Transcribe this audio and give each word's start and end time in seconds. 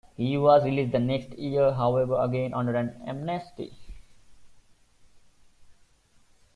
He 0.17 0.35
was 0.35 0.65
released 0.65 0.93
the 0.93 0.99
next 0.99 1.37
year, 1.37 1.73
however- 1.73 2.15
again, 2.23 2.55
under 2.55 2.73
an 2.73 2.99
amnesty. 3.05 3.71